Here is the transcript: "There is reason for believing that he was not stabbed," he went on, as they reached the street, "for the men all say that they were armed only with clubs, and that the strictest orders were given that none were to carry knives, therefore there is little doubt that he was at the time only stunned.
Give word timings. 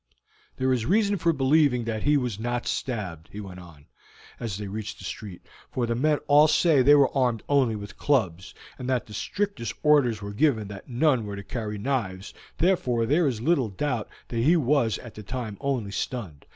"There 0.57 0.73
is 0.73 0.87
reason 0.87 1.17
for 1.17 1.31
believing 1.31 1.83
that 1.83 2.01
he 2.01 2.17
was 2.17 2.39
not 2.39 2.65
stabbed," 2.65 3.29
he 3.31 3.39
went 3.39 3.59
on, 3.59 3.85
as 4.39 4.57
they 4.57 4.67
reached 4.67 4.97
the 4.97 5.03
street, 5.03 5.45
"for 5.69 5.85
the 5.85 5.93
men 5.93 6.17
all 6.25 6.47
say 6.47 6.77
that 6.77 6.85
they 6.85 6.95
were 6.95 7.15
armed 7.15 7.43
only 7.47 7.75
with 7.75 7.99
clubs, 7.99 8.55
and 8.79 8.89
that 8.89 9.05
the 9.05 9.13
strictest 9.13 9.75
orders 9.83 10.19
were 10.19 10.33
given 10.33 10.69
that 10.69 10.89
none 10.89 11.23
were 11.27 11.35
to 11.35 11.43
carry 11.43 11.77
knives, 11.77 12.33
therefore 12.57 13.05
there 13.05 13.27
is 13.27 13.41
little 13.41 13.69
doubt 13.69 14.09
that 14.29 14.39
he 14.41 14.57
was 14.57 14.97
at 14.97 15.13
the 15.13 15.21
time 15.21 15.55
only 15.61 15.91
stunned. 15.91 16.47